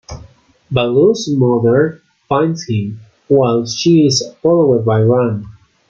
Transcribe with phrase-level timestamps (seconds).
[0.73, 5.55] Ballu's mother finds him, while she is followed by Ram.